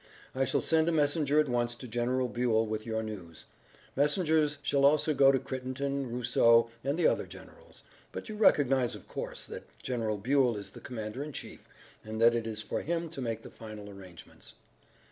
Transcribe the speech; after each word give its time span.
I 0.33 0.45
shall 0.45 0.61
send 0.61 0.89
a 0.89 0.91
messenger 0.91 1.39
at 1.39 1.47
once 1.47 1.75
to 1.75 1.87
General 1.87 2.27
Buell 2.27 2.65
with 2.65 2.87
your 2.87 3.03
news. 3.03 3.45
Messengers 3.95 4.57
shall 4.63 4.83
also 4.83 5.13
go 5.13 5.31
to 5.31 5.37
Crittenden, 5.37 6.09
Rousseau, 6.11 6.71
and 6.83 6.97
the 6.97 7.05
other 7.05 7.27
generals. 7.27 7.83
But 8.11 8.27
you 8.27 8.35
recognize, 8.35 8.95
of 8.95 9.07
course, 9.07 9.45
that 9.45 9.65
General 9.83 10.17
Buell 10.17 10.57
is 10.57 10.71
the 10.71 10.81
commander 10.81 11.23
in 11.23 11.33
chief, 11.33 11.69
and 12.03 12.19
that 12.19 12.33
it 12.33 12.47
is 12.47 12.63
for 12.63 12.81
him 12.81 13.09
to 13.09 13.21
make 13.21 13.43
the 13.43 13.51
final 13.51 13.91
arrangements." 13.91 14.53